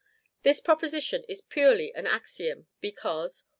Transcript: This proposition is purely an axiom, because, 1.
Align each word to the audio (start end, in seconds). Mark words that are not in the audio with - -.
This 0.41 0.61
proposition 0.61 1.23
is 1.29 1.41
purely 1.41 1.93
an 1.93 2.07
axiom, 2.07 2.65
because, 2.81 3.43
1. 3.43 3.49